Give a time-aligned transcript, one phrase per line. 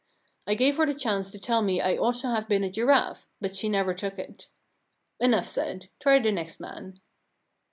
[0.47, 3.27] I gave her the chance to tell me I ought to have been a giraffe,
[3.39, 4.47] but she never took it.
[5.19, 5.89] Enough said.
[5.99, 6.99] Try the next man.'